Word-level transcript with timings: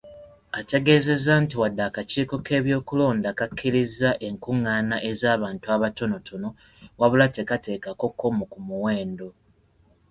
Ategeezezza 0.59 1.33
nti 1.43 1.55
wadde 1.61 1.81
akakiiko 1.89 2.35
k'ebyokulonda 2.45 3.29
kakkiriza 3.39 4.09
enkungaana 4.27 4.95
ez'abantu 5.09 5.65
abatonotono, 5.75 6.49
wabula 6.99 7.25
tekaateekako 7.35 8.05
kkomo 8.11 8.43
ku 8.51 8.59
muwendo. 8.67 9.27